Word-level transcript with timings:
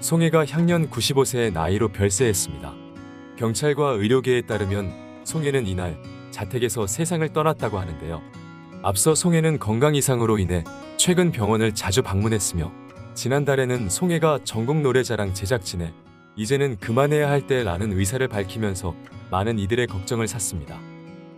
송혜가 0.00 0.46
향년 0.46 0.88
95세의 0.88 1.52
나이로 1.52 1.88
별세했습니다. 1.88 2.72
경찰과 3.36 3.90
의료계에 3.90 4.42
따르면 4.42 4.92
송혜는 5.24 5.66
이날 5.66 6.00
자택에서 6.30 6.86
세상을 6.86 7.28
떠났다고 7.32 7.78
하는데요. 7.78 8.22
앞서 8.82 9.16
송혜는 9.16 9.58
건강 9.58 9.96
이상으로 9.96 10.38
인해 10.38 10.62
최근 10.96 11.32
병원을 11.32 11.74
자주 11.74 12.02
방문했으며 12.02 12.72
지난달에는 13.14 13.88
송혜가 13.88 14.40
전국 14.44 14.80
노래자랑 14.80 15.34
제작진에 15.34 15.92
이제는 16.36 16.78
그만해야 16.78 17.28
할 17.28 17.48
때라는 17.48 17.92
의사를 17.92 18.26
밝히면서 18.28 18.94
많은 19.32 19.58
이들의 19.58 19.88
걱정을 19.88 20.28
샀습니다. 20.28 20.78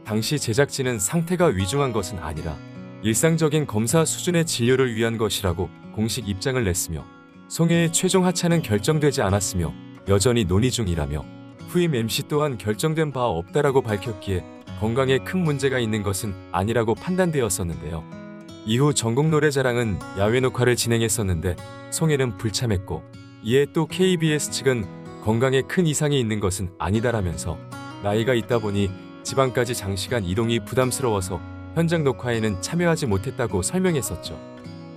당시 0.05 0.39
제작진은 0.39 0.99
상태가 0.99 1.47
위중한 1.47 1.93
것은 1.93 2.19
아니라 2.19 2.59
일상적인 3.03 3.67
검사 3.67 4.05
수준의 4.05 4.45
진료를 4.45 4.95
위한 4.95 5.17
것이라고 5.17 5.71
공식 5.95 6.29
입장을 6.29 6.63
냈으며 6.63 7.06
송혜의 7.51 7.93
최종 7.93 8.27
하차는 8.27 8.63
결정되지 8.63 9.23
않았으며 9.23 9.75
여전히 10.07 10.45
논의 10.45 10.71
중이라며 10.71 11.25
후임 11.69 11.97
MC 11.97 12.29
또한 12.29 12.57
결정된 12.57 13.11
바 13.11 13.25
없다라고 13.25 13.83
밝혔기에 13.83 14.45
건강에 14.79 15.19
큰 15.19 15.41
문제가 15.41 15.81
있는 15.81 16.05
것은 16.05 16.33
아니라고 16.53 16.95
판단되었었는데요. 16.95 18.05
이후 18.67 18.95
전국 18.95 19.31
노래자랑은 19.31 19.99
야외 20.17 20.39
녹화를 20.39 20.77
진행했었는데 20.77 21.57
송혜는 21.91 22.37
불참했고 22.37 23.03
이에 23.43 23.67
또 23.73 23.87
KBS 23.87 24.53
측은 24.53 24.85
건강에 25.25 25.62
큰 25.62 25.89
이상이 25.89 26.21
있는 26.21 26.39
것은 26.39 26.71
아니다라면서 26.79 27.59
나이가 28.05 28.33
있다 28.33 28.61
보니 28.61 28.93
지방까지 29.25 29.75
장시간 29.75 30.25
이동이 30.25 30.61
부담스러워서 30.61 31.41
현장 31.75 32.05
녹화에는 32.05 32.62
참여하지 32.62 33.07
못했다고 33.07 33.62
설명했었죠. 33.62 34.39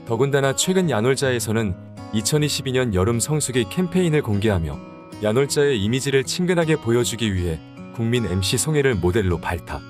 더군다나 0.05 0.55
최근 0.55 0.91
야놀자에서는 0.91 1.92
2022년 2.13 2.93
여름 2.93 3.19
성수기 3.19 3.65
캠페인을 3.69 4.21
공개하며 4.21 4.79
야놀자의 5.23 5.81
이미지를 5.81 6.23
친근하게 6.23 6.75
보여주기 6.75 7.33
위해 7.33 7.59
국민 7.95 8.25
MC 8.25 8.57
송혜를 8.57 8.95
모델로 8.95 9.39
발탁. 9.39 9.81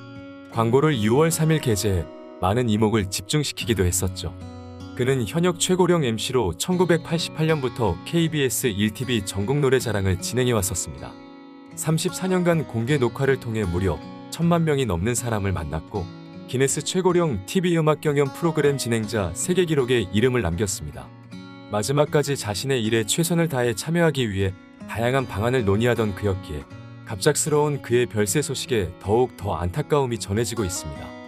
광고를 0.52 0.98
6월 0.98 1.30
3일 1.30 1.62
게재해 1.62 2.06
많은 2.40 2.70
이목을 2.70 3.10
집중시키기도 3.10 3.84
했었죠. 3.84 4.34
그는 4.96 5.26
현역 5.28 5.60
최고령 5.60 6.04
MC로 6.04 6.54
1988년부터 6.58 7.96
KBS 8.06 8.74
1TV 8.74 9.26
전국 9.26 9.60
노래자랑을 9.60 10.22
진행해 10.22 10.52
왔었습니다. 10.52 11.12
34년간 11.76 12.68
공개 12.68 12.98
녹화를 12.98 13.40
통해 13.40 13.64
무려 13.64 14.00
천만 14.30 14.64
명이 14.64 14.86
넘는 14.86 15.16
사람을 15.16 15.52
만났고 15.52 16.06
기네스 16.48 16.84
최고령 16.84 17.46
TV 17.48 17.78
음악 17.78 18.02
경연 18.02 18.34
프로그램 18.34 18.78
진행자 18.78 19.32
세계 19.34 19.66
기록에 19.66 20.08
이름을 20.14 20.42
남겼습니다. 20.42 21.08
마지막까지 21.74 22.38
자신의 22.38 22.84
일에 22.84 23.04
최선을 23.04 23.50
다해 23.50 23.74
참여하기 23.74 24.30
위해 24.30 24.54
다양한 24.88 25.26
방안을 25.26 25.66
논의하던 25.66 26.14
그였기에 26.14 26.64
갑작스러운 27.06 27.82
그의 27.82 28.06
별세 28.06 28.44
소식에 28.44 28.94
더욱 29.00 29.36
더 29.38 29.56
안타까움이 29.56 30.20
전해지고 30.20 30.66
있습니다. 30.66 31.23